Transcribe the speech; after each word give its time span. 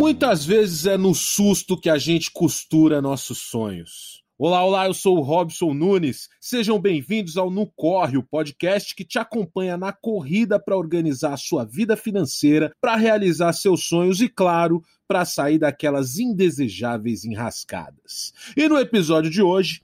Muitas 0.00 0.46
vezes 0.46 0.86
é 0.86 0.96
no 0.96 1.14
susto 1.14 1.78
que 1.78 1.90
a 1.90 1.98
gente 1.98 2.30
costura 2.30 3.02
nossos 3.02 3.36
sonhos. 3.36 4.24
Olá, 4.38 4.64
olá, 4.64 4.86
eu 4.86 4.94
sou 4.94 5.18
o 5.18 5.20
Robson 5.20 5.74
Nunes. 5.74 6.26
Sejam 6.40 6.80
bem-vindos 6.80 7.36
ao 7.36 7.50
No 7.50 7.66
Corre, 7.66 8.16
o 8.16 8.22
podcast 8.22 8.94
que 8.94 9.04
te 9.04 9.18
acompanha 9.18 9.76
na 9.76 9.92
corrida 9.92 10.58
para 10.58 10.74
organizar 10.74 11.34
a 11.34 11.36
sua 11.36 11.66
vida 11.66 11.98
financeira, 11.98 12.72
para 12.80 12.96
realizar 12.96 13.52
seus 13.52 13.84
sonhos 13.84 14.22
e, 14.22 14.28
claro, 14.30 14.82
para 15.06 15.26
sair 15.26 15.58
daquelas 15.58 16.18
indesejáveis 16.18 17.26
enrascadas. 17.26 18.32
E 18.56 18.66
no 18.70 18.78
episódio 18.78 19.30
de 19.30 19.42
hoje, 19.42 19.82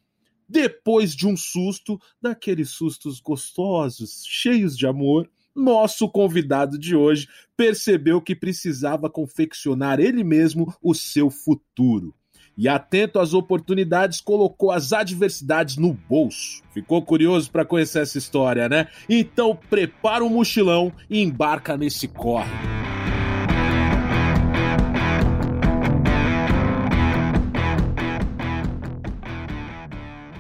depois 0.49 1.15
de 1.15 1.27
um 1.27 1.37
susto, 1.37 2.01
daqueles 2.23 2.71
sustos 2.71 3.21
gostosos, 3.21 4.25
cheios 4.27 4.79
de 4.79 4.87
amor, 4.87 5.29
nosso 5.57 6.09
convidado 6.09 6.79
de 6.79 6.95
hoje 6.95 7.27
percebeu 7.57 8.21
que 8.21 8.37
precisava 8.37 9.09
confeccionar 9.09 9.99
ele 9.99 10.23
mesmo 10.23 10.73
o 10.83 10.95
seu 10.95 11.31
futuro. 11.31 12.15
E 12.59 12.69
atento 12.69 13.19
às 13.19 13.35
oportunidades, 13.35 14.21
colocou 14.21 14.71
as 14.71 14.93
adversidades 14.93 15.77
no 15.77 15.93
bolso. 15.93 16.63
Ficou 16.73 17.03
curioso 17.03 17.51
para 17.51 17.67
conhecer 17.67 18.01
essa 18.01 18.17
história, 18.17 18.67
né? 18.67 18.89
Então 19.09 19.59
prepara 19.69 20.25
o 20.25 20.27
um 20.27 20.31
mochilão 20.31 20.91
e 21.11 21.21
embarca 21.21 21.77
nesse 21.77 22.09
corre. 22.09 22.51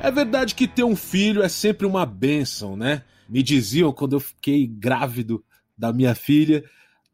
É 0.00 0.10
verdade 0.10 0.54
que 0.54 0.68
ter 0.68 0.84
um 0.84 0.94
filho 0.94 1.42
é 1.42 1.48
sempre 1.48 1.84
uma 1.84 2.06
bênção, 2.06 2.76
né? 2.76 3.02
Me 3.28 3.42
diziam 3.42 3.92
quando 3.92 4.16
eu 4.16 4.20
fiquei 4.20 4.66
grávido 4.66 5.44
da 5.76 5.92
minha 5.92 6.14
filha. 6.14 6.64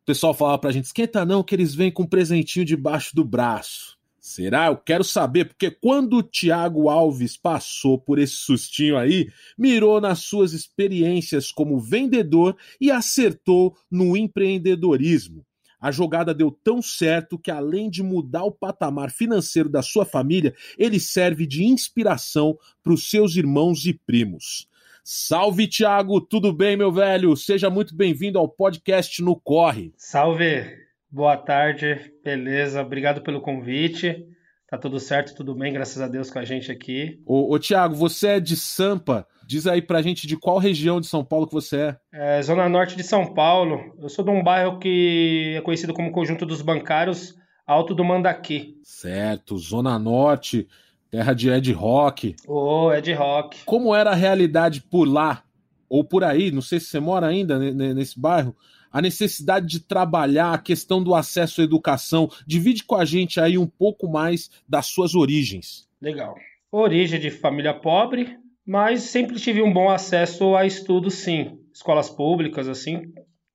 O 0.02 0.04
pessoal 0.04 0.34
falava 0.34 0.58
pra 0.58 0.72
gente: 0.72 0.86
esquenta 0.86 1.24
não, 1.24 1.42
que 1.42 1.54
eles 1.54 1.74
vêm 1.74 1.90
com 1.90 2.02
um 2.02 2.08
presentinho 2.08 2.64
debaixo 2.64 3.14
do 3.14 3.24
braço. 3.24 3.98
Será? 4.20 4.66
Eu 4.66 4.76
quero 4.76 5.02
saber, 5.02 5.46
porque 5.46 5.68
quando 5.68 6.18
o 6.18 6.22
Tiago 6.22 6.88
Alves 6.88 7.36
passou 7.36 7.98
por 7.98 8.20
esse 8.20 8.34
sustinho 8.34 8.96
aí, 8.96 9.28
mirou 9.58 10.00
nas 10.00 10.20
suas 10.20 10.52
experiências 10.52 11.50
como 11.50 11.80
vendedor 11.80 12.56
e 12.80 12.88
acertou 12.88 13.76
no 13.90 14.16
empreendedorismo. 14.16 15.44
A 15.80 15.90
jogada 15.90 16.32
deu 16.32 16.52
tão 16.52 16.80
certo 16.80 17.36
que, 17.36 17.50
além 17.50 17.90
de 17.90 18.04
mudar 18.04 18.44
o 18.44 18.52
patamar 18.52 19.10
financeiro 19.10 19.68
da 19.68 19.82
sua 19.82 20.04
família, 20.04 20.54
ele 20.78 21.00
serve 21.00 21.44
de 21.44 21.64
inspiração 21.64 22.56
para 22.84 22.92
os 22.92 23.10
seus 23.10 23.34
irmãos 23.34 23.84
e 23.86 23.92
primos. 23.92 24.68
Salve, 25.04 25.66
Thiago, 25.66 26.20
tudo 26.20 26.52
bem, 26.52 26.76
meu 26.76 26.92
velho? 26.92 27.36
Seja 27.36 27.68
muito 27.68 27.92
bem-vindo 27.92 28.38
ao 28.38 28.48
podcast 28.48 29.20
no 29.20 29.34
Corre. 29.34 29.92
Salve, 29.96 30.64
boa 31.10 31.36
tarde, 31.36 32.12
beleza? 32.22 32.80
Obrigado 32.80 33.20
pelo 33.20 33.40
convite. 33.40 34.24
Tá 34.68 34.78
tudo 34.78 35.00
certo, 35.00 35.34
tudo 35.34 35.56
bem, 35.56 35.72
graças 35.72 36.00
a 36.00 36.06
Deus 36.06 36.30
com 36.30 36.38
a 36.38 36.44
gente 36.44 36.70
aqui. 36.70 37.20
Ô, 37.26 37.52
ô 37.52 37.58
Thiago, 37.58 37.96
você 37.96 38.28
é 38.28 38.40
de 38.40 38.56
Sampa. 38.56 39.26
Diz 39.44 39.66
aí 39.66 39.82
pra 39.82 40.02
gente 40.02 40.24
de 40.24 40.36
qual 40.36 40.58
região 40.58 41.00
de 41.00 41.08
São 41.08 41.24
Paulo 41.24 41.48
que 41.48 41.52
você 41.52 41.76
é. 42.12 42.36
É, 42.38 42.42
Zona 42.42 42.68
Norte 42.68 42.96
de 42.96 43.02
São 43.02 43.34
Paulo. 43.34 43.92
Eu 44.00 44.08
sou 44.08 44.24
de 44.24 44.30
um 44.30 44.40
bairro 44.40 44.78
que 44.78 45.54
é 45.56 45.60
conhecido 45.62 45.92
como 45.92 46.12
Conjunto 46.12 46.46
dos 46.46 46.62
Bancários, 46.62 47.34
Alto 47.66 47.92
do 47.92 48.04
Mandaqui. 48.04 48.76
Certo, 48.84 49.58
Zona 49.58 49.98
Norte. 49.98 50.68
Terra 51.12 51.34
de 51.34 51.50
Ed 51.50 51.70
Rock. 51.72 52.34
Ô, 52.48 52.86
oh, 52.86 52.92
Ed 52.92 53.12
Rock. 53.12 53.64
Como 53.66 53.94
era 53.94 54.12
a 54.12 54.14
realidade 54.14 54.80
por 54.80 55.04
lá, 55.04 55.44
ou 55.86 56.02
por 56.02 56.24
aí, 56.24 56.50
não 56.50 56.62
sei 56.62 56.80
se 56.80 56.86
você 56.86 56.98
mora 56.98 57.26
ainda 57.26 57.58
nesse 57.58 58.18
bairro, 58.18 58.56
a 58.90 59.02
necessidade 59.02 59.66
de 59.66 59.80
trabalhar, 59.80 60.54
a 60.54 60.58
questão 60.58 61.02
do 61.02 61.14
acesso 61.14 61.60
à 61.60 61.64
educação. 61.64 62.30
Divide 62.46 62.84
com 62.84 62.94
a 62.94 63.04
gente 63.04 63.38
aí 63.38 63.58
um 63.58 63.66
pouco 63.66 64.08
mais 64.08 64.50
das 64.66 64.86
suas 64.86 65.14
origens. 65.14 65.86
Legal. 66.00 66.34
Origem 66.70 67.20
de 67.20 67.30
família 67.30 67.74
pobre, 67.74 68.38
mas 68.66 69.02
sempre 69.02 69.38
tive 69.38 69.60
um 69.60 69.70
bom 69.70 69.90
acesso 69.90 70.56
a 70.56 70.64
estudos, 70.64 71.12
sim. 71.12 71.58
Escolas 71.74 72.08
públicas, 72.08 72.66
assim, 72.68 73.12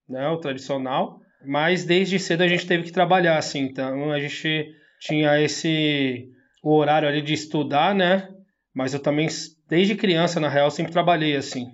né, 0.07 0.29
o 0.29 0.37
tradicional. 0.37 1.19
Mas 1.43 1.85
desde 1.85 2.19
cedo 2.19 2.43
a 2.43 2.47
gente 2.47 2.67
teve 2.67 2.83
que 2.83 2.91
trabalhar, 2.91 3.39
assim. 3.39 3.61
Então 3.61 4.11
a 4.11 4.19
gente 4.19 4.69
tinha 4.99 5.41
esse 5.41 6.29
o 6.63 6.75
horário 6.75 7.07
ali 7.07 7.21
de 7.21 7.33
estudar, 7.33 7.93
né? 7.93 8.29
Mas 8.73 8.93
eu 8.93 8.99
também, 8.99 9.27
desde 9.67 9.95
criança, 9.95 10.39
na 10.39 10.49
real, 10.49 10.69
sempre 10.69 10.91
trabalhei 10.91 11.35
assim. 11.35 11.67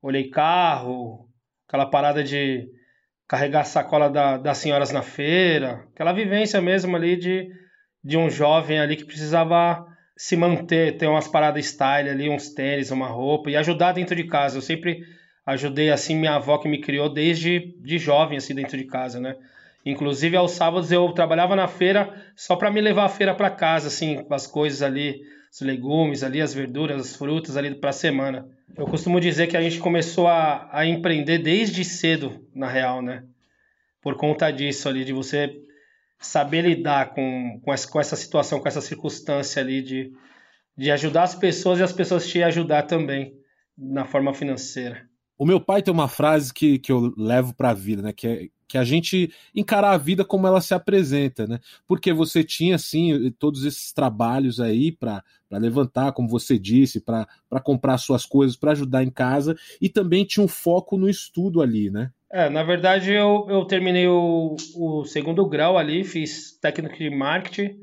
Olhei 0.00 0.28
carro, 0.30 1.28
aquela 1.66 1.86
parada 1.86 2.22
de 2.24 2.68
carregar 3.28 3.60
a 3.60 3.64
sacola 3.64 4.10
da, 4.10 4.36
das 4.36 4.58
senhoras 4.58 4.92
na 4.92 5.02
feira, 5.02 5.86
aquela 5.94 6.12
vivência 6.12 6.60
mesmo 6.60 6.94
ali 6.96 7.16
de, 7.16 7.48
de 8.04 8.16
um 8.16 8.28
jovem 8.28 8.78
ali 8.78 8.96
que 8.96 9.04
precisava 9.04 9.86
se 10.16 10.36
manter, 10.36 10.98
ter 10.98 11.06
umas 11.06 11.28
paradas 11.28 11.64
style 11.66 12.10
ali, 12.10 12.28
uns 12.28 12.50
tênis, 12.50 12.90
uma 12.90 13.08
roupa 13.08 13.50
e 13.50 13.56
ajudar 13.56 13.92
dentro 13.92 14.14
de 14.14 14.24
casa. 14.24 14.58
Eu 14.58 14.62
sempre 14.62 15.02
ajudei 15.46 15.90
assim 15.90 16.14
minha 16.14 16.34
avó 16.34 16.58
que 16.58 16.68
me 16.68 16.80
criou 16.80 17.08
desde 17.08 17.74
de 17.80 17.98
jovem 17.98 18.36
assim 18.36 18.54
dentro 18.54 18.76
de 18.76 18.84
casa, 18.84 19.18
né? 19.18 19.36
Inclusive, 19.84 20.36
aos 20.36 20.52
sábados 20.52 20.92
eu 20.92 21.10
trabalhava 21.12 21.56
na 21.56 21.66
feira 21.66 22.14
só 22.36 22.54
para 22.54 22.70
me 22.70 22.80
levar 22.80 23.04
a 23.04 23.08
feira 23.08 23.34
para 23.34 23.50
casa, 23.50 23.88
assim, 23.88 24.24
as 24.30 24.46
coisas 24.46 24.80
ali, 24.80 25.20
os 25.52 25.60
legumes 25.60 26.22
ali, 26.22 26.40
as 26.40 26.54
verduras, 26.54 27.00
as 27.00 27.16
frutas 27.16 27.56
ali 27.56 27.74
para 27.74 27.90
a 27.90 27.92
semana. 27.92 28.48
Eu 28.76 28.86
costumo 28.86 29.20
dizer 29.20 29.48
que 29.48 29.56
a 29.56 29.62
gente 29.62 29.78
começou 29.78 30.28
a, 30.28 30.68
a 30.72 30.86
empreender 30.86 31.38
desde 31.38 31.84
cedo, 31.84 32.46
na 32.54 32.68
real, 32.68 33.02
né? 33.02 33.24
Por 34.00 34.16
conta 34.16 34.50
disso 34.50 34.88
ali, 34.88 35.04
de 35.04 35.12
você 35.12 35.52
saber 36.18 36.62
lidar 36.62 37.12
com, 37.12 37.60
com, 37.62 37.72
essa, 37.72 37.88
com 37.90 38.00
essa 38.00 38.16
situação, 38.16 38.60
com 38.60 38.68
essa 38.68 38.80
circunstância 38.80 39.60
ali 39.60 39.82
de, 39.82 40.12
de 40.76 40.90
ajudar 40.92 41.24
as 41.24 41.34
pessoas 41.34 41.80
e 41.80 41.82
as 41.82 41.92
pessoas 41.92 42.26
te 42.26 42.42
ajudar 42.42 42.84
também 42.84 43.34
na 43.76 44.04
forma 44.04 44.32
financeira. 44.32 45.02
O 45.36 45.44
meu 45.44 45.60
pai 45.60 45.82
tem 45.82 45.92
uma 45.92 46.08
frase 46.08 46.54
que, 46.54 46.78
que 46.78 46.92
eu 46.92 47.12
levo 47.16 47.54
para 47.54 47.70
a 47.70 47.74
vida, 47.74 48.00
né? 48.00 48.12
Que 48.12 48.28
é 48.28 48.48
que 48.72 48.78
a 48.78 48.84
gente 48.84 49.30
encarar 49.54 49.90
a 49.90 49.98
vida 49.98 50.24
como 50.24 50.46
ela 50.46 50.58
se 50.58 50.72
apresenta, 50.72 51.46
né? 51.46 51.60
Porque 51.86 52.10
você 52.10 52.42
tinha, 52.42 52.76
assim, 52.76 53.30
todos 53.32 53.66
esses 53.66 53.92
trabalhos 53.92 54.58
aí 54.60 54.90
para 54.90 55.22
levantar, 55.50 56.12
como 56.12 56.26
você 56.26 56.58
disse, 56.58 56.98
para 56.98 57.26
comprar 57.62 57.98
suas 57.98 58.24
coisas, 58.24 58.56
para 58.56 58.72
ajudar 58.72 59.04
em 59.04 59.10
casa, 59.10 59.54
e 59.78 59.90
também 59.90 60.24
tinha 60.24 60.42
um 60.42 60.48
foco 60.48 60.96
no 60.96 61.06
estudo 61.06 61.60
ali, 61.60 61.90
né? 61.90 62.10
É, 62.32 62.48
na 62.48 62.62
verdade 62.62 63.12
eu, 63.12 63.46
eu 63.50 63.62
terminei 63.66 64.08
o, 64.08 64.56
o 64.74 65.04
segundo 65.04 65.46
grau 65.46 65.76
ali, 65.76 66.02
fiz 66.02 66.58
técnico 66.58 66.96
de 66.96 67.10
marketing 67.10 67.78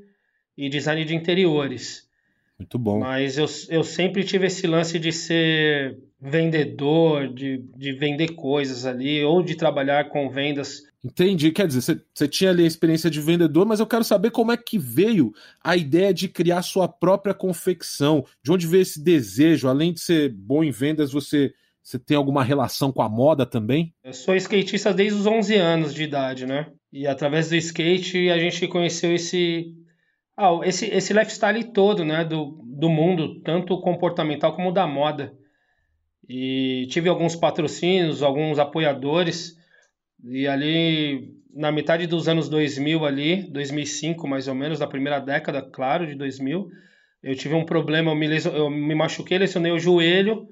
e 0.58 0.70
design 0.70 1.06
de 1.06 1.14
interiores. 1.14 2.10
Muito 2.58 2.80
bom. 2.80 3.02
Mas 3.02 3.38
eu, 3.38 3.46
eu 3.70 3.84
sempre 3.84 4.24
tive 4.24 4.48
esse 4.48 4.66
lance 4.66 4.98
de 4.98 5.12
ser 5.12 6.00
vendedor, 6.22 7.34
de, 7.34 7.64
de 7.76 7.94
vender 7.94 8.36
coisas 8.36 8.86
ali, 8.86 9.24
ou 9.24 9.42
de 9.42 9.56
trabalhar 9.56 10.10
com 10.10 10.30
vendas. 10.30 10.84
Entendi. 11.04 11.52
Quer 11.52 11.68
dizer, 11.68 12.04
você 12.14 12.28
tinha 12.28 12.50
ali 12.50 12.64
a 12.64 12.68
experiência 12.68 13.10
de 13.10 13.22
vendedor, 13.22 13.66
mas 13.66 13.80
eu 13.80 13.88
quero 13.88 14.04
saber 14.04 14.32
como 14.32 14.52
é 14.52 14.58
que 14.58 14.78
veio 14.78 15.32
a 15.64 15.78
ideia 15.78 16.14
de 16.14 16.28
criar 16.28 16.62
sua 16.62 16.88
própria 16.88 17.34
confecção. 17.34 18.26
De 18.44 18.52
onde 18.52 18.68
veio 18.68 18.82
esse 18.82 19.02
desejo? 19.02 19.70
Além 19.70 19.94
de 19.94 20.02
ser 20.02 20.30
bom 20.30 20.62
em 20.62 20.72
vendas, 20.72 21.14
você, 21.14 21.54
você 21.82 21.98
tem 21.98 22.18
alguma 22.18 22.44
relação 22.44 22.92
com 22.92 23.02
a 23.02 23.08
moda 23.08 23.46
também? 23.46 23.94
Eu 24.04 24.14
sou 24.14 24.36
skatista 24.36 24.94
desde 24.94 25.20
os 25.20 25.26
11 25.26 25.56
anos 25.56 25.94
de 25.94 26.04
idade, 26.04 26.46
né? 26.46 26.68
E 26.92 27.08
através 27.08 27.50
do 27.50 27.56
skate 27.56 28.30
a 28.30 28.38
gente 28.38 28.68
conheceu 28.68 29.14
esse, 29.16 29.74
ah, 30.36 30.60
esse, 30.66 30.86
esse 30.88 31.14
lifestyle 31.14 31.64
todo, 31.72 32.04
né? 32.04 32.26
Do, 32.26 32.62
do 32.66 32.90
mundo, 32.90 33.40
tanto 33.42 33.80
comportamental 33.80 34.54
como 34.54 34.74
da 34.74 34.86
moda. 34.86 35.34
E 36.30 36.86
tive 36.92 37.10
alguns 37.10 37.36
patrocínios, 37.36 38.22
alguns 38.22 38.60
apoiadores. 38.60 39.58
E 40.24 40.48
ali, 40.48 41.34
na 41.52 41.72
metade 41.72 42.06
dos 42.06 42.28
anos 42.28 42.48
2000 42.48 43.04
ali, 43.04 43.44
2005 43.52 44.28
mais 44.28 44.48
ou 44.48 44.54
menos, 44.54 44.78
da 44.78 44.86
primeira 44.86 45.20
década, 45.20 45.60
claro, 45.62 46.06
de 46.06 46.14
2000, 46.14 46.70
eu 47.24 47.36
tive 47.36 47.56
um 47.56 47.66
problema, 47.66 48.12
eu 48.12 48.16
me, 48.16 48.28
leso, 48.28 48.50
eu 48.50 48.70
me 48.70 48.94
machuquei, 48.94 49.40
lesionei 49.40 49.72
o 49.72 49.80
joelho. 49.80 50.48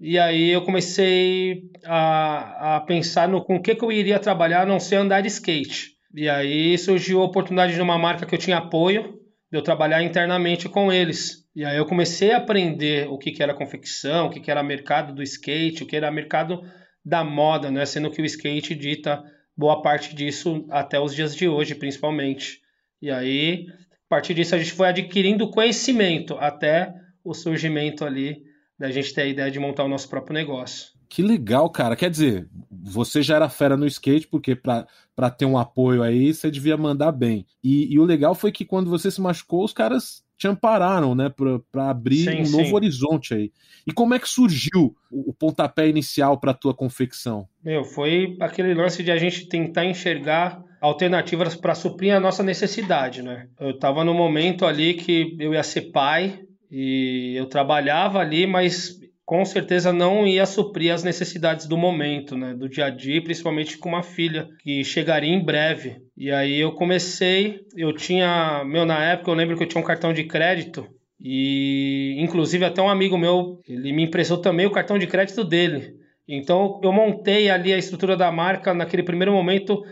E 0.00 0.18
aí 0.18 0.50
eu 0.50 0.62
comecei 0.62 1.62
a, 1.84 2.76
a 2.76 2.80
pensar 2.80 3.28
no 3.28 3.44
com 3.44 3.62
que, 3.62 3.76
que 3.76 3.84
eu 3.84 3.92
iria 3.92 4.18
trabalhar, 4.18 4.62
a 4.62 4.66
não 4.66 4.80
ser 4.80 4.96
andar 4.96 5.20
de 5.20 5.28
skate. 5.28 5.92
E 6.12 6.28
aí 6.28 6.76
surgiu 6.76 7.22
a 7.22 7.24
oportunidade 7.24 7.74
de 7.74 7.80
uma 7.80 7.96
marca 7.96 8.26
que 8.26 8.34
eu 8.34 8.38
tinha 8.38 8.58
apoio, 8.58 9.21
de 9.52 9.58
eu 9.58 9.62
trabalhar 9.62 10.02
internamente 10.02 10.66
com 10.66 10.90
eles. 10.90 11.46
E 11.54 11.62
aí 11.62 11.76
eu 11.76 11.84
comecei 11.84 12.32
a 12.32 12.38
aprender 12.38 13.06
o 13.10 13.18
que, 13.18 13.30
que 13.30 13.42
era 13.42 13.52
confecção, 13.52 14.26
o 14.26 14.30
que, 14.30 14.40
que 14.40 14.50
era 14.50 14.62
mercado 14.62 15.14
do 15.14 15.22
skate, 15.22 15.82
o 15.82 15.86
que 15.86 15.94
era 15.94 16.10
mercado 16.10 16.64
da 17.04 17.22
moda, 17.22 17.70
né? 17.70 17.84
Sendo 17.84 18.10
que 18.10 18.22
o 18.22 18.24
skate 18.24 18.74
dita 18.74 19.22
boa 19.54 19.82
parte 19.82 20.14
disso 20.14 20.66
até 20.70 20.98
os 20.98 21.14
dias 21.14 21.36
de 21.36 21.46
hoje, 21.46 21.74
principalmente. 21.74 22.62
E 23.02 23.10
aí, 23.10 23.66
a 23.68 24.08
partir 24.08 24.32
disso, 24.32 24.54
a 24.54 24.58
gente 24.58 24.72
foi 24.72 24.88
adquirindo 24.88 25.50
conhecimento 25.50 26.34
até 26.40 26.94
o 27.22 27.34
surgimento 27.34 28.06
ali 28.06 28.42
da 28.78 28.90
gente 28.90 29.12
ter 29.12 29.20
a 29.20 29.26
ideia 29.26 29.50
de 29.50 29.60
montar 29.60 29.84
o 29.84 29.88
nosso 29.88 30.08
próprio 30.08 30.32
negócio. 30.32 30.91
Que 31.12 31.20
legal, 31.20 31.68
cara. 31.68 31.94
Quer 31.94 32.08
dizer, 32.08 32.48
você 32.70 33.22
já 33.22 33.36
era 33.36 33.50
fera 33.50 33.76
no 33.76 33.86
skate, 33.86 34.26
porque 34.26 34.56
para 34.56 35.30
ter 35.30 35.44
um 35.44 35.58
apoio 35.58 36.02
aí, 36.02 36.32
você 36.32 36.50
devia 36.50 36.74
mandar 36.74 37.12
bem. 37.12 37.46
E, 37.62 37.92
e, 37.92 37.98
o 37.98 38.04
legal 38.04 38.34
foi 38.34 38.50
que 38.50 38.64
quando 38.64 38.88
você 38.88 39.10
se 39.10 39.20
machucou, 39.20 39.62
os 39.62 39.74
caras 39.74 40.24
te 40.38 40.48
ampararam, 40.48 41.14
né, 41.14 41.30
para 41.70 41.90
abrir 41.90 42.24
sim, 42.24 42.40
um 42.40 42.44
sim. 42.46 42.56
novo 42.56 42.74
horizonte 42.74 43.34
aí. 43.34 43.52
E 43.86 43.92
como 43.92 44.14
é 44.14 44.18
que 44.18 44.26
surgiu 44.26 44.96
o, 45.10 45.28
o 45.28 45.34
pontapé 45.34 45.86
inicial 45.86 46.40
para 46.40 46.54
tua 46.54 46.72
confecção? 46.72 47.46
Meu, 47.62 47.84
foi 47.84 48.34
aquele 48.40 48.72
lance 48.72 49.02
de 49.02 49.10
a 49.10 49.18
gente 49.18 49.46
tentar 49.50 49.84
enxergar 49.84 50.64
alternativas 50.80 51.54
para 51.54 51.74
suprir 51.74 52.16
a 52.16 52.20
nossa 52.20 52.42
necessidade, 52.42 53.20
né? 53.20 53.48
Eu 53.60 53.72
estava 53.72 54.02
no 54.02 54.14
momento 54.14 54.64
ali 54.64 54.94
que 54.94 55.36
eu 55.38 55.52
ia 55.52 55.62
ser 55.62 55.92
pai 55.92 56.40
e 56.70 57.34
eu 57.36 57.44
trabalhava 57.44 58.18
ali, 58.18 58.46
mas 58.46 59.01
com 59.32 59.46
certeza 59.46 59.94
não 59.94 60.26
ia 60.26 60.44
suprir 60.44 60.92
as 60.92 61.02
necessidades 61.02 61.66
do 61.66 61.74
momento, 61.74 62.36
né, 62.36 62.52
do 62.52 62.68
dia 62.68 62.84
a 62.84 62.90
dia, 62.90 63.24
principalmente 63.24 63.78
com 63.78 63.88
uma 63.88 64.02
filha 64.02 64.46
que 64.58 64.84
chegaria 64.84 65.32
em 65.32 65.42
breve. 65.42 66.02
E 66.14 66.30
aí 66.30 66.60
eu 66.60 66.72
comecei, 66.72 67.60
eu 67.74 67.94
tinha, 67.94 68.62
meu 68.62 68.84
na 68.84 69.02
época 69.02 69.30
eu 69.30 69.34
lembro 69.34 69.56
que 69.56 69.62
eu 69.62 69.66
tinha 69.66 69.80
um 69.80 69.86
cartão 69.86 70.12
de 70.12 70.24
crédito 70.24 70.86
e 71.18 72.14
inclusive 72.18 72.62
até 72.62 72.82
um 72.82 72.90
amigo 72.90 73.16
meu, 73.16 73.58
ele 73.66 73.90
me 73.94 74.02
emprestou 74.02 74.36
também 74.36 74.66
o 74.66 74.70
cartão 74.70 74.98
de 74.98 75.06
crédito 75.06 75.42
dele. 75.42 75.94
Então 76.28 76.78
eu 76.84 76.92
montei 76.92 77.48
ali 77.48 77.72
a 77.72 77.78
estrutura 77.78 78.14
da 78.14 78.30
marca 78.30 78.74
naquele 78.74 79.02
primeiro 79.02 79.32
momento 79.32 79.82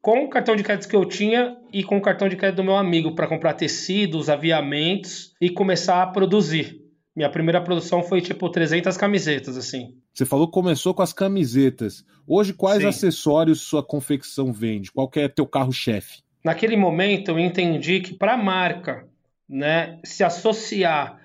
com 0.00 0.26
o 0.26 0.28
cartão 0.28 0.54
de 0.54 0.62
crédito 0.62 0.88
que 0.88 0.94
eu 0.94 1.04
tinha 1.04 1.56
e 1.72 1.82
com 1.82 1.96
o 1.96 2.00
cartão 2.00 2.28
de 2.28 2.36
crédito 2.36 2.58
do 2.58 2.64
meu 2.64 2.76
amigo 2.76 3.16
para 3.16 3.26
comprar 3.26 3.54
tecidos, 3.54 4.30
aviamentos 4.30 5.34
e 5.40 5.50
começar 5.50 6.04
a 6.04 6.06
produzir. 6.06 6.83
Minha 7.14 7.30
primeira 7.30 7.60
produção 7.60 8.02
foi 8.02 8.20
tipo 8.20 8.50
300 8.50 8.96
camisetas, 8.96 9.56
assim. 9.56 9.94
Você 10.12 10.26
falou 10.26 10.48
que 10.48 10.52
começou 10.52 10.92
com 10.92 11.02
as 11.02 11.12
camisetas. 11.12 12.04
Hoje, 12.26 12.52
quais 12.52 12.82
Sim. 12.82 12.88
acessórios 12.88 13.60
sua 13.60 13.84
confecção 13.84 14.52
vende? 14.52 14.90
Qual 14.90 15.08
é 15.16 15.28
teu 15.28 15.46
carro-chefe? 15.46 16.22
Naquele 16.44 16.76
momento, 16.76 17.30
eu 17.30 17.38
entendi 17.38 18.00
que 18.00 18.14
para 18.14 18.34
a 18.34 18.36
marca 18.36 19.06
né, 19.48 19.98
se 20.04 20.24
associar 20.24 21.20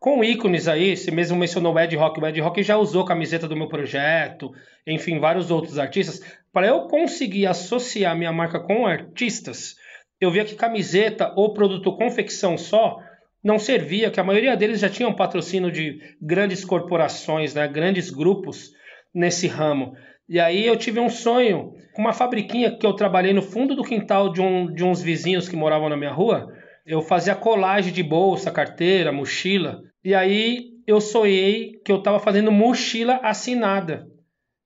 com 0.00 0.22
ícones 0.22 0.68
aí, 0.68 0.96
você 0.96 1.10
mesmo 1.10 1.36
mencionou 1.36 1.74
o 1.74 1.80
Ed 1.80 1.94
Rock, 1.96 2.20
o 2.20 2.26
Ed 2.26 2.40
Rock 2.40 2.62
já 2.62 2.76
usou 2.76 3.04
camiseta 3.04 3.48
do 3.48 3.56
meu 3.56 3.68
projeto, 3.68 4.52
enfim, 4.86 5.18
vários 5.18 5.50
outros 5.50 5.78
artistas. 5.78 6.20
Para 6.52 6.68
eu 6.68 6.86
conseguir 6.86 7.46
associar 7.46 8.16
minha 8.16 8.32
marca 8.32 8.60
com 8.60 8.86
artistas, 8.86 9.76
eu 10.20 10.30
via 10.30 10.44
que 10.44 10.54
camiseta 10.54 11.32
ou 11.36 11.52
produto 11.52 11.96
confecção 11.96 12.56
só 12.56 13.00
não 13.42 13.58
servia, 13.58 14.10
que 14.10 14.20
a 14.20 14.24
maioria 14.24 14.56
deles 14.56 14.80
já 14.80 14.88
tinham 14.88 15.14
patrocínio 15.14 15.70
de 15.70 16.00
grandes 16.20 16.64
corporações, 16.64 17.54
né, 17.54 17.68
grandes 17.68 18.10
grupos 18.10 18.72
nesse 19.14 19.46
ramo. 19.46 19.94
E 20.28 20.38
aí 20.38 20.66
eu 20.66 20.76
tive 20.76 21.00
um 21.00 21.08
sonho 21.08 21.72
com 21.94 22.02
uma 22.02 22.12
fabriquinha 22.12 22.76
que 22.76 22.86
eu 22.86 22.92
trabalhei 22.92 23.32
no 23.32 23.42
fundo 23.42 23.74
do 23.74 23.84
quintal 23.84 24.32
de, 24.32 24.40
um, 24.40 24.72
de 24.72 24.84
uns 24.84 25.00
vizinhos 25.00 25.48
que 25.48 25.56
moravam 25.56 25.88
na 25.88 25.96
minha 25.96 26.12
rua. 26.12 26.52
Eu 26.84 27.00
fazia 27.00 27.34
colagem 27.34 27.92
de 27.92 28.02
bolsa, 28.02 28.50
carteira, 28.50 29.12
mochila. 29.12 29.80
E 30.04 30.14
aí 30.14 30.70
eu 30.86 31.00
sonhei 31.00 31.80
que 31.84 31.92
eu 31.92 31.98
estava 31.98 32.18
fazendo 32.18 32.52
mochila 32.52 33.20
assinada, 33.22 34.06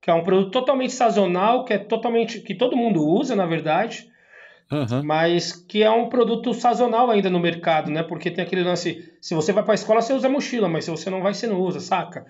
que 0.01 0.11
é 0.11 0.15
um 0.15 0.25
produto 0.25 0.51
totalmente 0.51 0.93
sazonal, 0.93 1.65
que 1.65 1.75
é 1.75 1.79
totalmente 1.79 2.41
que 2.41 2.55
todo 2.55 2.77
mundo 2.77 3.07
usa, 3.07 3.37
na 3.37 3.47
verdade 3.47 4.12
Uhum. 4.73 5.03
Mas 5.05 5.53
que 5.53 5.83
é 5.83 5.91
um 5.91 6.09
produto 6.09 6.55
sazonal 6.55 7.11
ainda 7.11 7.29
no 7.29 7.39
mercado, 7.39 7.91
né? 7.91 8.03
Porque 8.03 8.31
tem 8.31 8.43
aquele 8.43 8.63
lance, 8.63 9.13
se 9.21 9.35
você 9.35 9.53
vai 9.53 9.63
para 9.63 9.75
a 9.75 9.77
escola, 9.77 10.01
você 10.01 10.15
usa 10.15 10.31
mochila, 10.31 10.67
mas 10.67 10.87
se 10.87 10.91
você 10.91 11.11
não 11.11 11.21
vai, 11.21 11.35
você 11.35 11.47
não 11.47 11.61
usa, 11.61 11.79
saca? 11.79 12.25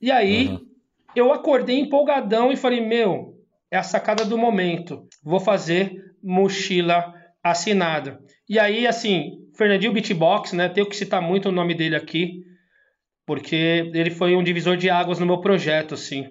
E 0.00 0.10
aí, 0.10 0.48
uhum. 0.48 0.66
eu 1.14 1.32
acordei 1.32 1.78
empolgadão 1.78 2.50
e 2.50 2.56
falei, 2.56 2.80
meu, 2.80 3.38
é 3.70 3.76
a 3.76 3.82
sacada 3.84 4.24
do 4.24 4.36
momento. 4.36 5.06
Vou 5.22 5.38
fazer 5.38 6.14
mochila 6.22 7.14
assinada. 7.42 8.20
E 8.48 8.58
aí, 8.58 8.84
assim, 8.84 9.46
Fernandinho 9.56 9.92
Beatbox, 9.92 10.52
né? 10.52 10.68
Tenho 10.68 10.88
que 10.88 10.96
citar 10.96 11.22
muito 11.22 11.48
o 11.48 11.52
nome 11.52 11.74
dele 11.74 11.94
aqui, 11.94 12.44
porque 13.24 13.90
ele 13.94 14.10
foi 14.10 14.34
um 14.34 14.42
divisor 14.42 14.76
de 14.76 14.90
águas 14.90 15.20
no 15.20 15.26
meu 15.26 15.40
projeto, 15.40 15.94
assim. 15.94 16.28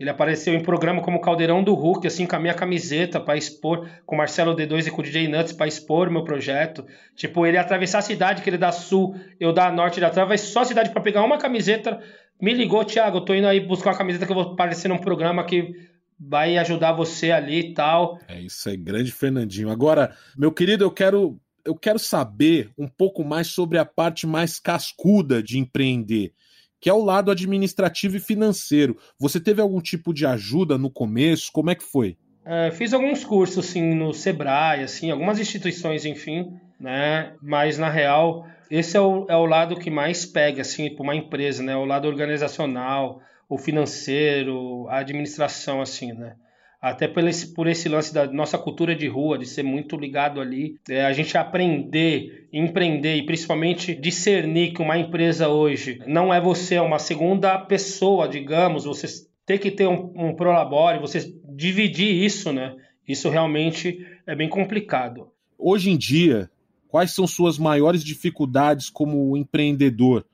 Ele 0.00 0.08
apareceu 0.08 0.54
em 0.54 0.62
programa 0.62 1.02
como 1.02 1.20
Caldeirão 1.20 1.62
do 1.62 1.74
Hulk, 1.74 2.06
assim, 2.06 2.26
com 2.26 2.34
a 2.34 2.40
minha 2.40 2.54
camiseta 2.54 3.20
para 3.20 3.36
expor, 3.36 3.86
com 4.06 4.16
Marcelo 4.16 4.56
D2 4.56 4.86
e 4.86 4.90
com 4.90 5.02
o 5.02 5.04
DJ 5.04 5.28
Nuts 5.28 5.52
para 5.52 5.68
expor 5.68 6.08
o 6.08 6.10
meu 6.10 6.24
projeto. 6.24 6.86
Tipo, 7.14 7.44
ele 7.44 7.58
atravessar 7.58 7.98
a 7.98 8.02
cidade, 8.02 8.40
que 8.40 8.48
ele 8.48 8.56
dá 8.56 8.72
sul, 8.72 9.14
eu 9.38 9.52
dá 9.52 9.70
norte, 9.70 9.98
ele 9.98 10.06
atravessa 10.06 10.46
só 10.46 10.60
a 10.60 10.64
cidade 10.64 10.88
para 10.88 11.02
pegar 11.02 11.22
uma 11.22 11.36
camiseta. 11.36 12.00
Me 12.40 12.54
ligou, 12.54 12.82
Thiago, 12.82 13.18
eu 13.18 13.24
tô 13.26 13.34
indo 13.34 13.46
aí 13.46 13.60
buscar 13.60 13.90
uma 13.90 13.98
camiseta 13.98 14.24
que 14.24 14.32
eu 14.32 14.36
vou 14.36 14.54
aparecer 14.54 14.88
num 14.88 14.96
programa 14.96 15.44
que 15.44 15.74
vai 16.18 16.56
ajudar 16.56 16.92
você 16.92 17.30
ali 17.30 17.58
e 17.58 17.74
tal. 17.74 18.18
É 18.26 18.40
isso 18.40 18.70
aí, 18.70 18.78
grande 18.78 19.12
Fernandinho. 19.12 19.68
Agora, 19.68 20.16
meu 20.34 20.50
querido, 20.50 20.82
eu 20.82 20.90
quero 20.90 21.38
eu 21.62 21.74
quero 21.74 21.98
saber 21.98 22.70
um 22.78 22.88
pouco 22.88 23.22
mais 23.22 23.48
sobre 23.48 23.76
a 23.76 23.84
parte 23.84 24.26
mais 24.26 24.58
cascuda 24.58 25.42
de 25.42 25.58
empreender 25.58 26.32
que 26.80 26.88
é 26.88 26.92
o 26.92 27.04
lado 27.04 27.30
administrativo 27.30 28.16
e 28.16 28.20
financeiro. 28.20 28.96
Você 29.18 29.38
teve 29.38 29.60
algum 29.60 29.80
tipo 29.80 30.14
de 30.14 30.24
ajuda 30.24 30.78
no 30.78 30.90
começo? 30.90 31.52
Como 31.52 31.70
é 31.70 31.74
que 31.74 31.84
foi? 31.84 32.16
É, 32.44 32.70
fiz 32.70 32.94
alguns 32.94 33.24
cursos 33.24 33.58
assim 33.58 33.94
no 33.94 34.14
Sebrae, 34.14 34.82
assim, 34.82 35.10
algumas 35.10 35.38
instituições, 35.38 36.04
enfim, 36.04 36.52
né? 36.80 37.34
Mas 37.42 37.76
na 37.76 37.90
real, 37.90 38.46
esse 38.70 38.96
é 38.96 39.00
o, 39.00 39.26
é 39.28 39.36
o 39.36 39.44
lado 39.44 39.76
que 39.76 39.90
mais 39.90 40.24
pega 40.24 40.62
assim 40.62 40.94
para 40.94 41.02
uma 41.02 41.14
empresa, 41.14 41.62
né? 41.62 41.76
O 41.76 41.84
lado 41.84 42.08
organizacional, 42.08 43.20
o 43.48 43.58
financeiro, 43.58 44.88
a 44.88 44.98
administração, 44.98 45.82
assim, 45.82 46.12
né? 46.12 46.34
Até 46.80 47.06
por 47.06 47.26
esse, 47.28 47.52
por 47.52 47.66
esse 47.66 47.88
lance 47.88 48.14
da 48.14 48.26
nossa 48.26 48.56
cultura 48.56 48.94
de 48.94 49.06
rua, 49.06 49.38
de 49.38 49.46
ser 49.46 49.62
muito 49.62 49.96
ligado 49.96 50.40
ali, 50.40 50.76
é, 50.88 51.04
a 51.04 51.12
gente 51.12 51.36
aprender, 51.36 52.48
empreender 52.52 53.16
e 53.16 53.26
principalmente 53.26 53.94
discernir 53.94 54.72
que 54.72 54.80
uma 54.80 54.96
empresa 54.96 55.48
hoje 55.48 56.00
não 56.06 56.32
é 56.32 56.40
você, 56.40 56.76
é 56.76 56.82
uma 56.82 56.98
segunda 56.98 57.58
pessoa, 57.58 58.26
digamos, 58.26 58.84
você 58.84 59.06
ter 59.44 59.58
que 59.58 59.70
ter 59.70 59.86
um, 59.86 60.12
um 60.14 60.34
prolabore, 60.34 61.00
você 61.00 61.34
dividir 61.54 62.24
isso, 62.24 62.52
né? 62.52 62.74
Isso 63.06 63.28
realmente 63.28 64.06
é 64.26 64.34
bem 64.34 64.48
complicado. 64.48 65.28
Hoje 65.58 65.90
em 65.90 65.98
dia, 65.98 66.48
quais 66.88 67.14
são 67.14 67.26
suas 67.26 67.58
maiores 67.58 68.02
dificuldades 68.02 68.88
como 68.88 69.36
empreendedor? 69.36 70.24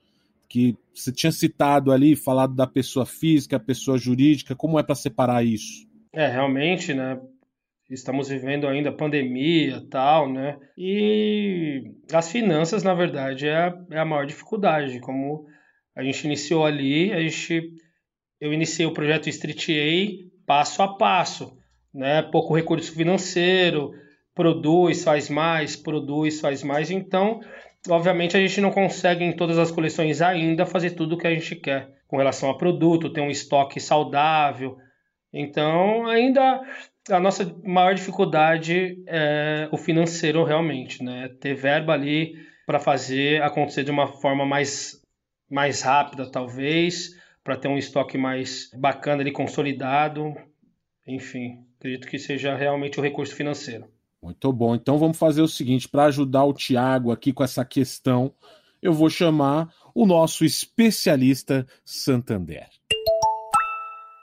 Que 0.49 0.77
você 0.95 1.11
tinha 1.11 1.33
citado 1.33 1.91
ali, 1.91 2.15
falado 2.15 2.55
da 2.55 2.67
pessoa 2.67 3.05
física, 3.05 3.59
pessoa 3.59 3.99
jurídica, 3.99 4.55
como 4.55 4.79
é 4.79 4.83
para 4.83 4.95
separar 4.95 5.45
isso? 5.45 5.87
É, 6.17 6.29
realmente, 6.29 6.95
né? 6.95 7.21
Estamos 7.91 8.31
vivendo 8.31 8.67
ainda 8.67 8.91
pandemia 8.91 9.87
tal, 9.91 10.33
né? 10.33 10.57
E 10.75 11.93
as 12.11 12.33
finanças, 12.33 12.83
na 12.83 12.95
verdade, 12.95 13.47
é 13.47 13.55
a, 13.55 13.79
é 13.91 13.99
a 13.99 14.05
maior 14.07 14.25
dificuldade. 14.25 14.99
Como 14.99 15.45
a 15.95 16.03
gente 16.03 16.25
iniciou 16.25 16.65
ali, 16.65 17.13
a 17.13 17.21
gente, 17.21 17.71
eu 18.41 18.51
iniciei 18.51 18.87
o 18.87 18.95
projeto 18.95 19.29
Street 19.29 19.69
A 19.69 20.47
passo 20.47 20.83
a 20.83 20.97
passo, 20.97 21.59
né? 21.93 22.23
Pouco 22.23 22.57
recurso 22.57 22.95
financeiro, 22.95 23.93
produz, 24.35 25.05
faz 25.05 25.29
mais, 25.29 25.77
produz, 25.77 26.41
faz 26.41 26.63
mais. 26.63 26.91
Então, 26.91 27.41
obviamente, 27.91 28.39
a 28.39 28.41
gente 28.41 28.59
não 28.63 28.71
consegue 28.71 29.23
em 29.23 29.37
todas 29.37 29.59
as 29.59 29.71
coleções 29.71 30.23
ainda 30.23 30.65
fazer 30.65 30.93
tudo 30.93 31.15
o 31.15 31.19
que 31.19 31.27
a 31.27 31.35
gente 31.35 31.55
quer 31.57 31.91
com 32.09 32.17
relação 32.17 32.49
a 32.49 32.57
produto, 32.57 33.13
ter 33.13 33.21
um 33.21 33.31
estoque 33.31 33.79
saudável, 33.79 34.79
então, 35.33 36.07
ainda 36.07 36.61
a 37.11 37.21
nossa 37.21 37.55
maior 37.65 37.95
dificuldade 37.95 39.03
é 39.07 39.69
o 39.71 39.77
financeiro 39.77 40.45
realmente, 40.45 41.03
né? 41.03 41.29
Ter 41.41 41.55
verba 41.55 41.93
ali 41.93 42.35
para 42.67 42.81
fazer 42.81 43.43
acontecer 43.43 43.85
de 43.85 43.91
uma 43.91 44.09
forma 44.09 44.45
mais, 44.45 45.01
mais 45.49 45.83
rápida, 45.83 46.31
talvez, 46.31 47.17
para 47.45 47.57
ter 47.57 47.69
um 47.69 47.79
estoque 47.79 48.19
mais 48.19 48.71
bacana 48.75 49.23
ali, 49.23 49.31
consolidado. 49.31 50.35
Enfim, 51.07 51.65
acredito 51.79 52.09
que 52.09 52.19
seja 52.19 52.57
realmente 52.57 52.99
o 52.99 53.03
recurso 53.03 53.35
financeiro. 53.35 53.87
Muito 54.21 54.53
bom. 54.53 54.75
Então 54.75 54.99
vamos 54.99 55.19
fazer 55.19 55.43
o 55.43 55.49
seguinte: 55.49 55.89
para 55.89 56.07
ajudar 56.07 56.45
o 56.45 56.53
Tiago 56.53 57.13
aqui 57.13 57.33
com 57.33 57.45
essa 57.45 57.65
questão, 57.65 58.35
eu 58.83 58.93
vou 58.93 59.09
chamar 59.09 59.73
o 59.95 60.05
nosso 60.05 60.45
especialista 60.45 61.65
Santander. 61.85 62.67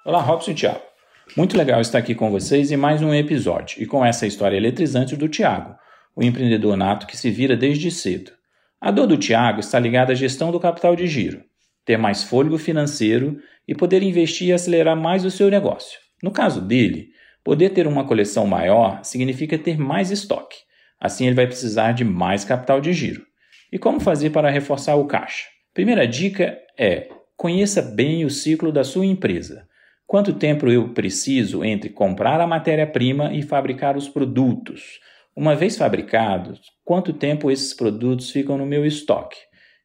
Olá, 0.05 0.21
Robson 0.21 0.51
e 0.51 0.55
Tiago. 0.55 0.92
Muito 1.35 1.57
legal 1.57 1.81
estar 1.81 1.97
aqui 1.97 2.13
com 2.13 2.29
vocês 2.29 2.71
em 2.71 2.77
mais 2.77 3.01
um 3.01 3.11
episódio 3.11 3.81
e 3.81 3.87
com 3.87 4.05
essa 4.05 4.27
história 4.27 4.55
eletrizante 4.55 5.15
do 5.15 5.27
Tiago, 5.27 5.75
o 6.15 6.21
empreendedor 6.21 6.77
nato 6.77 7.07
que 7.07 7.17
se 7.17 7.31
vira 7.31 7.57
desde 7.57 7.89
cedo. 7.89 8.31
A 8.79 8.91
dor 8.91 9.07
do 9.07 9.17
Tiago 9.17 9.59
está 9.59 9.79
ligada 9.79 10.11
à 10.11 10.15
gestão 10.15 10.51
do 10.51 10.59
capital 10.59 10.95
de 10.95 11.07
giro, 11.07 11.43
ter 11.83 11.97
mais 11.97 12.21
fôlego 12.21 12.59
financeiro 12.59 13.39
e 13.67 13.73
poder 13.73 14.03
investir 14.03 14.49
e 14.49 14.53
acelerar 14.53 14.95
mais 14.95 15.25
o 15.25 15.31
seu 15.31 15.49
negócio. 15.49 15.97
No 16.21 16.29
caso 16.29 16.61
dele, 16.61 17.07
poder 17.43 17.71
ter 17.71 17.87
uma 17.87 18.05
coleção 18.05 18.45
maior 18.45 19.03
significa 19.03 19.57
ter 19.57 19.75
mais 19.75 20.11
estoque. 20.11 20.57
Assim, 20.99 21.25
ele 21.25 21.35
vai 21.35 21.47
precisar 21.47 21.93
de 21.93 22.03
mais 22.03 22.45
capital 22.45 22.79
de 22.79 22.93
giro. 22.93 23.25
E 23.71 23.79
como 23.79 23.99
fazer 23.99 24.29
para 24.29 24.51
reforçar 24.51 24.97
o 24.97 25.07
caixa? 25.07 25.47
Primeira 25.73 26.07
dica 26.07 26.55
é: 26.77 27.09
conheça 27.35 27.81
bem 27.81 28.23
o 28.23 28.29
ciclo 28.29 28.71
da 28.71 28.83
sua 28.83 29.07
empresa. 29.07 29.67
Quanto 30.05 30.33
tempo 30.33 30.67
eu 30.67 30.93
preciso 30.93 31.63
entre 31.63 31.89
comprar 31.89 32.39
a 32.39 32.47
matéria-prima 32.47 33.33
e 33.33 33.41
fabricar 33.41 33.97
os 33.97 34.07
produtos? 34.07 34.99
Uma 35.35 35.55
vez 35.55 35.75
fabricados, 35.75 36.59
quanto 36.83 37.13
tempo 37.13 37.49
esses 37.49 37.73
produtos 37.73 38.29
ficam 38.29 38.57
no 38.57 38.65
meu 38.65 38.85
estoque? 38.85 39.37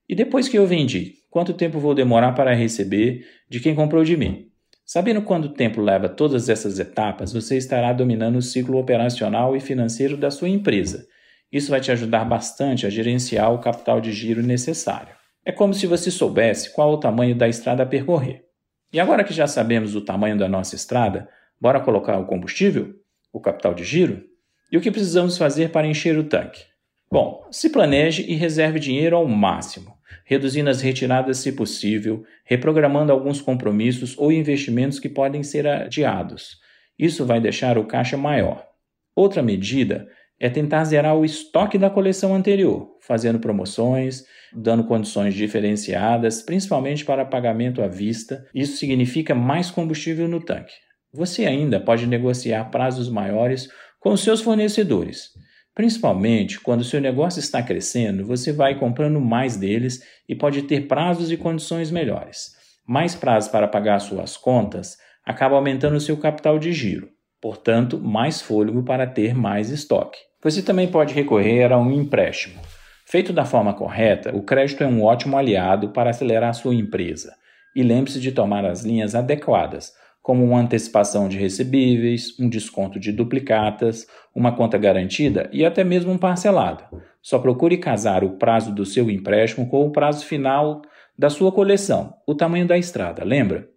E 0.09 0.15
depois 0.15 0.49
que 0.49 0.59
eu 0.59 0.67
vendi, 0.67 1.15
quanto 1.31 1.55
tempo 1.55 1.79
vou 1.79 1.95
demorar 1.95 2.33
para 2.33 2.55
receber 2.55 3.25
de 3.49 3.61
quem 3.61 3.75
comprou 3.75 4.05
de 4.05 4.17
mim? 4.17 4.49
Sabendo 4.85 5.23
quanto 5.23 5.51
tempo 5.51 5.81
leva 5.81 6.09
todas 6.09 6.49
essas 6.49 6.79
etapas, 6.79 7.33
você 7.33 7.57
estará 7.57 7.93
dominando 7.93 8.37
o 8.37 8.43
ciclo 8.43 8.79
operacional 8.79 9.55
e 9.55 9.61
financeiro 9.61 10.17
da 10.17 10.31
sua 10.31 10.49
empresa. 10.49 11.07
Isso 11.53 11.71
vai 11.71 11.81
te 11.81 11.93
ajudar 11.93 12.25
bastante 12.25 12.87
a 12.87 12.91
gerenciar 12.91 13.53
o 13.53 13.61
capital 13.61 14.01
de 14.01 14.13
giro 14.13 14.43
necessário. 14.43 15.15
É 15.45 15.53
como 15.53 15.73
se 15.73 15.87
você 15.87 16.11
soubesse 16.11 16.75
qual 16.75 16.93
o 16.93 17.01
tamanho 17.01 17.35
da 17.35 17.49
estrada 17.49 17.83
a 17.83 17.87
percorrer. 17.87 18.48
E 18.93 18.99
agora 18.99 19.23
que 19.23 19.35
já 19.35 19.47
sabemos 19.47 19.95
o 19.95 20.01
tamanho 20.01 20.39
da 20.39 20.49
nossa 20.49 20.75
estrada, 20.75 21.29
bora 21.61 21.81
colocar 21.81 22.19
o 22.19 22.27
combustível, 22.27 22.95
o 23.33 23.41
capital 23.41 23.75
de 23.75 23.85
giro? 23.85 24.25
E 24.73 24.79
o 24.79 24.81
que 24.81 24.91
precisamos 24.91 25.37
fazer 25.37 25.71
para 25.71 25.87
encher 25.87 26.19
o 26.19 26.25
tanque? 26.25 26.65
Bom, 27.11 27.47
se 27.51 27.71
planeje 27.71 28.25
e 28.29 28.35
reserve 28.35 28.79
dinheiro 28.79 29.17
ao 29.17 29.27
máximo, 29.27 29.97
reduzindo 30.25 30.71
as 30.71 30.81
retiradas 30.81 31.39
se 31.39 31.53
possível, 31.53 32.25
reprogramando 32.45 33.13
alguns 33.13 33.41
compromissos 33.41 34.17
ou 34.19 34.33
investimentos 34.33 34.99
que 34.99 35.09
podem 35.09 35.43
ser 35.43 35.67
adiados. 35.67 36.59
Isso 36.99 37.25
vai 37.25 37.41
deixar 37.41 37.79
o 37.79 37.87
caixa 37.87 38.17
maior. 38.17 38.67
Outra 39.15 39.43
medida 39.43 40.09
é 40.41 40.49
tentar 40.49 40.85
zerar 40.85 41.17
o 41.17 41.25
estoque 41.25 41.77
da 41.77 41.91
coleção 41.91 42.35
anterior, 42.35 42.97
fazendo 43.01 43.41
promoções, 43.41 44.25
dando 44.53 44.85
condições 44.85 45.35
diferenciadas, 45.35 46.43
principalmente 46.43 47.05
para 47.05 47.25
pagamento 47.25 47.83
à 47.83 47.89
vista. 47.89 48.47
Isso 48.55 48.77
significa 48.77 49.35
mais 49.35 49.71
combustível 49.71 50.29
no 50.29 50.41
tanque. 50.41 50.75
Você 51.13 51.47
ainda 51.47 51.81
pode 51.81 52.07
negociar 52.07 52.67
prazos 52.67 53.09
maiores 53.09 53.69
com 53.99 54.17
seus 54.17 54.41
fornecedores. 54.41 55.31
Principalmente 55.75 56.61
quando 56.61 56.85
seu 56.85 57.01
negócio 57.01 57.41
está 57.41 57.63
crescendo, 57.63 58.27
você 58.27 58.53
vai 58.53 58.79
comprando 58.79 59.21
mais 59.21 59.57
deles 59.57 60.03
e 60.29 60.35
pode 60.35 60.63
ter 60.63 60.89
prazos 60.89 61.31
e 61.31 61.37
condições 61.37 61.91
melhores. 61.91 62.57
Mais 62.87 63.15
prazos 63.15 63.51
para 63.51 63.69
pagar 63.69 64.01
suas 64.01 64.37
contas 64.37 64.97
acaba 65.25 65.57
aumentando 65.57 66.01
seu 66.01 66.17
capital 66.17 66.59
de 66.59 66.73
giro, 66.73 67.11
portanto, 67.41 67.99
mais 67.99 68.41
fôlego 68.41 68.83
para 68.83 69.07
ter 69.07 69.35
mais 69.35 69.71
estoque. 69.71 70.28
Você 70.41 70.63
também 70.63 70.87
pode 70.87 71.15
recorrer 71.15 71.73
a 71.73 71.77
um 71.77 71.91
empréstimo. 71.91 72.61
Feito 73.05 73.33
da 73.33 73.45
forma 73.45 73.75
correta, 73.75 74.37
o 74.37 74.43
crédito 74.43 74.85
é 74.85 74.87
um 74.87 75.03
ótimo 75.03 75.37
aliado 75.37 75.89
para 75.89 76.11
acelerar 76.11 76.55
sua 76.55 76.75
empresa. 76.75 77.35
E 77.75 77.83
lembre-se 77.83 78.21
de 78.21 78.31
tomar 78.31 78.65
as 78.65 78.85
linhas 78.85 79.17
adequadas, 79.17 79.93
como 80.23 80.45
uma 80.45 80.61
antecipação 80.61 81.29
de 81.29 81.37
recebíveis, 81.37 82.39
um 82.39 82.49
desconto 82.49 83.01
de 83.01 83.11
duplicatas, 83.11 84.07
uma 84.33 84.55
conta 84.55 84.79
garantida 84.79 85.51
e 85.53 85.65
até 85.65 85.83
mesmo 85.83 86.13
um 86.13 86.19
parcelado. 86.19 86.85
Só 87.21 87.41
procure 87.41 87.77
casar 87.77 88.23
o 88.23 88.37
prazo 88.37 88.73
do 88.73 88.87
seu 88.87 89.11
empréstimo 89.11 89.69
com 89.69 89.85
o 89.85 89.91
prazo 89.91 90.25
final 90.25 90.83
da 91.19 91.29
sua 91.29 91.51
coleção, 91.51 92.15
o 92.29 92.35
tamanho 92.35 92.67
da 92.67 92.79
estrada, 92.79 93.25
lembra? 93.25 93.69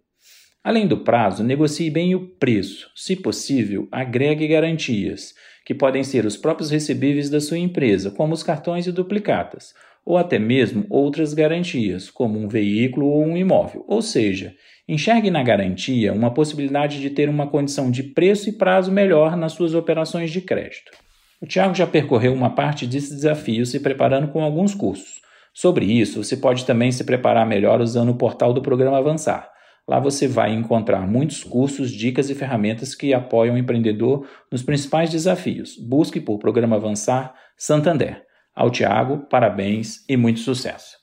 Além 0.62 0.86
do 0.86 0.98
prazo, 0.98 1.42
negocie 1.42 1.90
bem 1.90 2.14
o 2.14 2.36
preço. 2.36 2.88
Se 2.94 3.16
possível, 3.16 3.88
agregue 3.90 4.46
garantias 4.46 5.34
que 5.64 5.74
podem 5.74 6.02
ser 6.02 6.24
os 6.26 6.36
próprios 6.36 6.70
recebíveis 6.70 7.30
da 7.30 7.40
sua 7.40 7.58
empresa, 7.58 8.10
como 8.10 8.34
os 8.34 8.42
cartões 8.42 8.86
e 8.86 8.92
duplicatas, 8.92 9.74
ou 10.04 10.16
até 10.16 10.38
mesmo 10.38 10.84
outras 10.90 11.32
garantias, 11.32 12.10
como 12.10 12.38
um 12.38 12.48
veículo 12.48 13.06
ou 13.06 13.24
um 13.24 13.36
imóvel. 13.36 13.84
Ou 13.86 14.02
seja, 14.02 14.54
enxergue 14.88 15.30
na 15.30 15.42
garantia 15.42 16.12
uma 16.12 16.32
possibilidade 16.32 17.00
de 17.00 17.10
ter 17.10 17.28
uma 17.28 17.46
condição 17.46 17.90
de 17.90 18.02
preço 18.02 18.48
e 18.48 18.52
prazo 18.52 18.90
melhor 18.90 19.36
nas 19.36 19.52
suas 19.52 19.74
operações 19.74 20.30
de 20.30 20.40
crédito. 20.40 20.90
O 21.40 21.46
Tiago 21.46 21.74
já 21.74 21.86
percorreu 21.86 22.32
uma 22.32 22.50
parte 22.50 22.86
desse 22.86 23.14
desafio 23.14 23.66
se 23.66 23.80
preparando 23.80 24.28
com 24.28 24.42
alguns 24.42 24.74
cursos. 24.74 25.20
Sobre 25.54 25.84
isso, 25.84 26.22
você 26.22 26.36
pode 26.36 26.64
também 26.64 26.90
se 26.90 27.04
preparar 27.04 27.46
melhor 27.46 27.80
usando 27.80 28.10
o 28.10 28.16
portal 28.16 28.52
do 28.52 28.62
programa 28.62 28.98
Avançar. 28.98 29.51
Lá 29.88 29.98
você 29.98 30.28
vai 30.28 30.52
encontrar 30.54 31.06
muitos 31.08 31.42
cursos, 31.42 31.90
dicas 31.90 32.30
e 32.30 32.34
ferramentas 32.34 32.94
que 32.94 33.12
apoiam 33.12 33.56
o 33.56 33.58
empreendedor 33.58 34.28
nos 34.50 34.62
principais 34.62 35.10
desafios. 35.10 35.76
Busque 35.76 36.20
por 36.20 36.38
Programa 36.38 36.76
Avançar 36.76 37.34
Santander. 37.56 38.22
Ao 38.54 38.70
Tiago, 38.70 39.26
parabéns 39.28 40.04
e 40.08 40.16
muito 40.16 40.40
sucesso. 40.40 40.96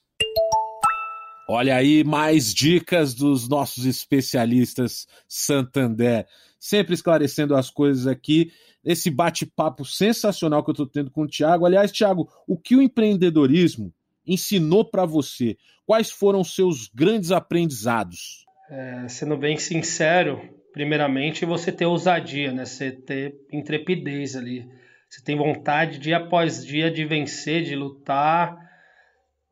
Olha 1.48 1.76
aí 1.76 2.04
mais 2.04 2.54
dicas 2.54 3.14
dos 3.14 3.50
nossos 3.50 3.84
especialistas 3.86 5.08
Santander, 5.28 6.26
sempre 6.60 6.94
esclarecendo 6.94 7.56
as 7.56 7.70
coisas 7.70 8.08
aqui. 8.08 8.52
Esse 8.86 9.10
bate-papo 9.10 9.84
sensacional 9.84 10.64
que 10.64 10.70
eu 10.70 10.74
estou 10.74 10.88
tendo 10.88 11.12
com 11.12 11.24
o 11.24 11.28
Tiago. 11.28 11.66
Aliás, 11.66 11.92
Tiago, 11.92 12.30
o 12.48 12.58
que 12.58 12.76
o 12.76 12.82
empreendedorismo 12.82 13.94
ensinou 14.26 14.86
para 14.86 15.06
você? 15.06 15.58
Quais 15.86 16.12
foram 16.12 16.44
seus 16.44 16.88
grandes 16.88 17.32
aprendizados? 17.32 18.48
É, 18.70 19.08
sendo 19.08 19.36
bem 19.36 19.58
sincero, 19.58 20.42
primeiramente 20.72 21.46
você 21.46 21.72
ter 21.72 21.86
ousadia, 21.86 22.52
né? 22.52 22.66
Você 22.66 22.92
ter 22.92 23.36
intrepidez 23.52 24.36
ali. 24.36 24.68
Você 25.10 25.24
tem 25.24 25.36
vontade 25.36 25.98
dia 25.98 26.18
após 26.18 26.64
dia 26.64 26.92
de 26.92 27.04
vencer, 27.04 27.64
de 27.64 27.76
lutar. 27.76 28.56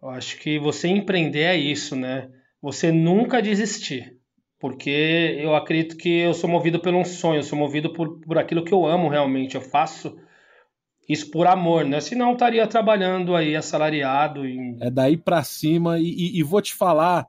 Eu 0.01 0.09
acho 0.09 0.37
que 0.37 0.59
você 0.59 0.87
empreender 0.87 1.43
é 1.43 1.57
isso, 1.57 1.95
né? 1.95 2.29
Você 2.61 2.91
nunca 2.91 3.41
desistir. 3.41 4.17
Porque 4.59 5.37
eu 5.39 5.55
acredito 5.55 5.97
que 5.97 6.09
eu 6.09 6.33
sou 6.33 6.49
movido 6.49 6.79
por 6.79 6.93
um 6.93 7.05
sonho, 7.05 7.39
eu 7.39 7.43
sou 7.43 7.57
movido 7.57 7.93
por, 7.93 8.19
por 8.21 8.37
aquilo 8.37 8.63
que 8.63 8.73
eu 8.73 8.85
amo 8.85 9.07
realmente. 9.07 9.55
Eu 9.55 9.61
faço 9.61 10.17
isso 11.07 11.29
por 11.31 11.47
amor, 11.47 11.85
né? 11.85 12.01
Senão 12.01 12.33
estaria 12.33 12.65
trabalhando 12.67 13.35
aí 13.35 13.55
assalariado. 13.55 14.45
Em... 14.45 14.77
É 14.81 14.89
daí 14.89 15.15
para 15.15 15.43
cima. 15.43 15.99
E, 15.99 16.05
e, 16.05 16.39
e, 16.39 16.43
vou 16.43 16.61
te 16.61 16.73
falar, 16.73 17.27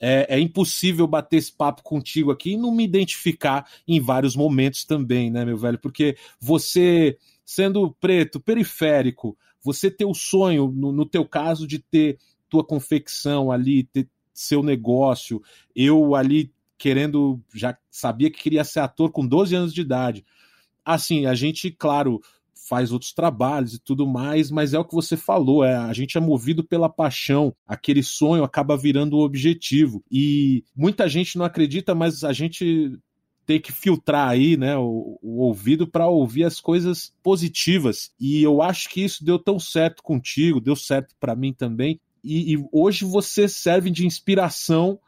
é, 0.00 0.36
é, 0.36 0.40
impossível 0.40 1.06
bater 1.06 1.36
esse 1.36 1.52
papo 1.52 1.82
contigo 1.82 2.30
aqui 2.30 2.52
e 2.52 2.56
não 2.56 2.74
me 2.74 2.84
identificar 2.84 3.66
em 3.86 4.00
vários 4.00 4.36
momentos 4.36 4.84
também, 4.84 5.30
né, 5.30 5.44
meu 5.44 5.56
velho? 5.56 5.78
Porque 5.78 6.16
você, 6.40 7.16
sendo 7.44 7.92
preto, 8.00 8.40
periférico, 8.40 9.36
você 9.62 9.90
ter 9.90 10.04
o 10.04 10.14
sonho, 10.14 10.70
no, 10.74 10.92
no 10.92 11.06
teu 11.06 11.24
caso, 11.24 11.66
de 11.66 11.78
ter 11.78 12.18
tua 12.48 12.64
confecção 12.64 13.50
ali, 13.50 13.84
ter 13.84 14.08
seu 14.32 14.62
negócio, 14.62 15.42
eu 15.74 16.14
ali 16.14 16.52
querendo, 16.76 17.40
já 17.54 17.76
sabia 17.90 18.30
que 18.30 18.42
queria 18.42 18.64
ser 18.64 18.80
ator 18.80 19.10
com 19.10 19.26
12 19.26 19.54
anos 19.54 19.72
de 19.72 19.80
idade. 19.80 20.24
Assim, 20.84 21.24
a 21.24 21.34
gente, 21.34 21.70
claro, 21.70 22.20
faz 22.68 22.92
outros 22.92 23.12
trabalhos 23.12 23.74
e 23.74 23.78
tudo 23.78 24.06
mais, 24.06 24.50
mas 24.50 24.74
é 24.74 24.78
o 24.78 24.84
que 24.84 24.94
você 24.94 25.16
falou, 25.16 25.64
é, 25.64 25.76
a 25.76 25.92
gente 25.92 26.16
é 26.16 26.20
movido 26.20 26.64
pela 26.64 26.88
paixão, 26.88 27.54
aquele 27.66 28.02
sonho 28.02 28.44
acaba 28.44 28.76
virando 28.76 29.16
o 29.16 29.24
objetivo. 29.24 30.02
E 30.10 30.64
muita 30.74 31.08
gente 31.08 31.36
não 31.36 31.44
acredita, 31.44 31.94
mas 31.94 32.24
a 32.24 32.32
gente 32.32 32.98
tem 33.46 33.60
que 33.60 33.72
filtrar 33.72 34.28
aí, 34.28 34.56
né, 34.56 34.76
o, 34.76 35.18
o 35.22 35.42
ouvido 35.42 35.86
para 35.86 36.06
ouvir 36.06 36.44
as 36.44 36.60
coisas 36.60 37.12
positivas. 37.22 38.10
E 38.18 38.42
eu 38.42 38.62
acho 38.62 38.88
que 38.88 39.04
isso 39.04 39.24
deu 39.24 39.38
tão 39.38 39.58
certo 39.58 40.02
contigo, 40.02 40.60
deu 40.60 40.74
certo 40.74 41.14
para 41.20 41.36
mim 41.36 41.52
também. 41.52 42.00
E, 42.22 42.54
e 42.54 42.64
hoje 42.72 43.04
você 43.04 43.46
serve 43.46 43.90
de 43.90 44.06
inspiração 44.06 44.98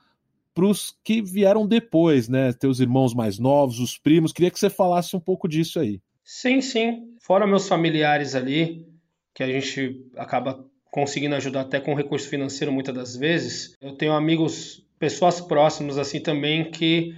para 0.54 0.66
os 0.66 0.96
que 1.04 1.22
vieram 1.22 1.66
depois, 1.66 2.28
né? 2.28 2.52
Teus 2.52 2.80
irmãos 2.80 3.14
mais 3.14 3.38
novos, 3.38 3.78
os 3.78 3.98
primos. 3.98 4.32
Queria 4.32 4.50
que 4.50 4.58
você 4.58 4.70
falasse 4.70 5.14
um 5.16 5.20
pouco 5.20 5.48
disso 5.48 5.78
aí. 5.78 6.00
Sim, 6.28 6.61
sim. 6.61 7.14
Fora 7.21 7.47
meus 7.47 7.68
familiares 7.68 8.35
ali, 8.35 8.85
que 9.33 9.45
a 9.45 9.47
gente 9.47 10.04
acaba 10.16 10.66
conseguindo 10.90 11.37
ajudar 11.37 11.61
até 11.61 11.78
com 11.78 11.95
recurso 11.95 12.28
financeiro 12.28 12.73
muitas 12.73 12.92
das 12.92 13.16
vezes. 13.16 13.76
Eu 13.80 13.92
tenho 13.92 14.12
amigos, 14.12 14.85
pessoas 14.99 15.40
próximas 15.40 15.99
assim 15.99 16.21
também 16.21 16.68
que 16.68 17.14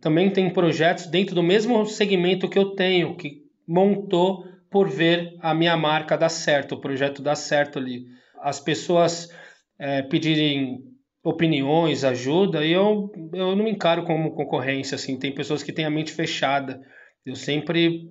também 0.00 0.30
têm 0.30 0.48
projetos 0.48 1.06
dentro 1.06 1.34
do 1.34 1.42
mesmo 1.42 1.84
segmento 1.86 2.48
que 2.48 2.56
eu 2.58 2.76
tenho, 2.76 3.16
que 3.16 3.42
montou 3.66 4.46
por 4.70 4.88
ver 4.88 5.34
a 5.40 5.52
minha 5.52 5.76
marca 5.76 6.16
dar 6.16 6.28
certo, 6.28 6.76
o 6.76 6.80
projeto 6.80 7.20
dar 7.20 7.34
certo 7.34 7.80
ali. 7.80 8.06
As 8.40 8.60
pessoas 8.60 9.28
é, 9.76 10.02
pedirem 10.02 10.84
opiniões, 11.24 12.04
ajuda, 12.04 12.64
e 12.64 12.72
eu, 12.72 13.10
eu 13.32 13.56
não 13.56 13.64
me 13.64 13.70
encaro 13.72 14.04
como 14.04 14.34
concorrência, 14.34 14.94
assim, 14.94 15.18
tem 15.18 15.34
pessoas 15.34 15.64
que 15.64 15.72
têm 15.72 15.84
a 15.84 15.90
mente 15.90 16.12
fechada. 16.12 16.80
Eu 17.24 17.36
sempre 17.36 18.10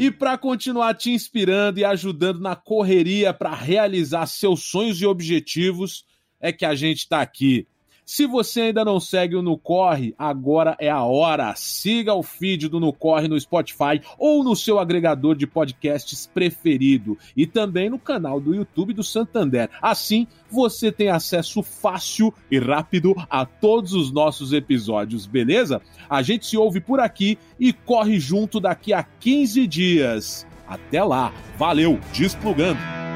E 0.00 0.10
para 0.10 0.38
continuar 0.38 0.94
te 0.94 1.10
inspirando 1.10 1.78
e 1.78 1.84
ajudando 1.84 2.40
na 2.40 2.56
correria 2.56 3.34
para 3.34 3.52
realizar 3.52 4.24
seus 4.24 4.62
sonhos 4.62 4.98
e 5.02 5.04
objetivos, 5.04 6.06
é 6.40 6.50
que 6.50 6.64
a 6.64 6.74
gente 6.74 7.00
está 7.00 7.20
aqui. 7.20 7.68
Se 8.12 8.26
você 8.26 8.62
ainda 8.62 8.84
não 8.84 8.98
segue 8.98 9.36
o 9.36 9.40
No 9.40 9.56
Corre, 9.56 10.16
agora 10.18 10.76
é 10.80 10.90
a 10.90 11.04
hora. 11.04 11.54
Siga 11.54 12.12
o 12.12 12.24
feed 12.24 12.68
do 12.68 12.80
No 12.80 12.92
Corre 12.92 13.28
no 13.28 13.38
Spotify 13.38 14.00
ou 14.18 14.42
no 14.42 14.56
seu 14.56 14.80
agregador 14.80 15.36
de 15.36 15.46
podcasts 15.46 16.26
preferido 16.26 17.16
e 17.36 17.46
também 17.46 17.88
no 17.88 18.00
canal 18.00 18.40
do 18.40 18.52
YouTube 18.52 18.94
do 18.94 19.04
Santander. 19.04 19.70
Assim, 19.80 20.26
você 20.50 20.90
tem 20.90 21.08
acesso 21.08 21.62
fácil 21.62 22.34
e 22.50 22.58
rápido 22.58 23.14
a 23.30 23.46
todos 23.46 23.92
os 23.92 24.10
nossos 24.10 24.52
episódios, 24.52 25.24
beleza? 25.24 25.80
A 26.08 26.20
gente 26.20 26.46
se 26.46 26.56
ouve 26.56 26.80
por 26.80 26.98
aqui 26.98 27.38
e 27.60 27.72
corre 27.72 28.18
junto 28.18 28.58
daqui 28.58 28.92
a 28.92 29.04
15 29.04 29.68
dias. 29.68 30.44
Até 30.66 31.00
lá. 31.04 31.32
Valeu, 31.56 32.00
desplugando. 32.12 33.09